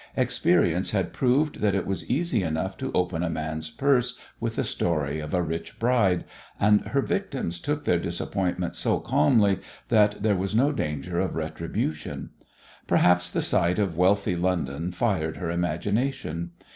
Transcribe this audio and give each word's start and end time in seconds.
Experience 0.17 0.89
had 0.89 1.13
proved 1.13 1.59
that 1.61 1.75
it 1.75 1.85
was 1.85 2.09
easy 2.09 2.41
enough 2.41 2.75
to 2.75 2.91
open 2.93 3.21
a 3.21 3.29
man's 3.29 3.69
purse 3.69 4.17
with 4.39 4.57
a 4.57 4.63
story 4.63 5.19
of 5.19 5.31
a 5.31 5.43
rich 5.43 5.77
bride, 5.77 6.25
and 6.59 6.81
her 6.87 7.01
victims 7.03 7.59
took 7.59 7.83
their 7.85 7.99
disappointment 7.99 8.73
so 8.73 8.99
calmly 8.99 9.59
that 9.89 10.23
there 10.23 10.33
was 10.35 10.55
no 10.55 10.71
danger 10.71 11.19
of 11.19 11.35
retribution. 11.35 12.31
Perhaps 12.87 13.29
the 13.29 13.43
sight 13.43 13.77
of 13.77 13.95
wealthy 13.95 14.35
London 14.35 14.91
fired 14.91 15.37
her 15.37 15.51
imagination. 15.51 16.53